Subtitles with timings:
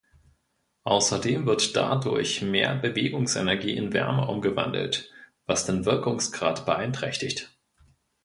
[0.83, 5.11] Außerdem wird dadurch mehr Bewegungsenergie in Wärme umgewandelt,
[5.45, 7.51] was den Wirkungsgrad beeinträchtigt.